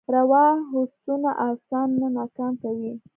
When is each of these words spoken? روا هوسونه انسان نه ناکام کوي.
روا 0.15 0.45
هوسونه 0.71 1.31
انسان 1.47 1.87
نه 2.01 2.07
ناکام 2.15 2.53
کوي. 2.61 2.93